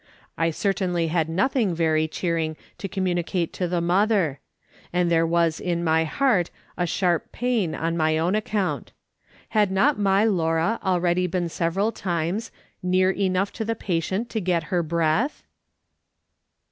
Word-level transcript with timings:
I 0.35 0.49
certainly 0.49 1.09
had 1.09 1.29
nothing 1.29 1.75
very 1.75 2.07
cheering 2.07 2.57
to 2.79 2.87
com 2.87 3.05
municate 3.05 3.51
to 3.51 3.67
the 3.67 3.81
mother; 3.81 4.39
and 4.91 5.11
there 5.11 5.27
was 5.27 5.59
in 5.59 5.83
my 5.83 6.05
heart 6.05 6.49
a 6.75 6.87
sharp 6.87 7.31
pain 7.31 7.75
on 7.75 7.95
my 7.95 8.17
own 8.17 8.33
account. 8.33 8.93
Had 9.49 9.69
not 9.71 9.99
my 9.99 10.25
Laura 10.25 10.79
already 10.83 11.27
been 11.27 11.49
several 11.49 11.91
times" 11.91 12.49
near 12.81 13.11
enough 13.11 13.53
to 13.53 13.63
the 13.63 13.75
patient 13.75 14.27
to 14.31 14.41
get 14.41 14.63
her 14.73 14.81
breath" 14.81 15.43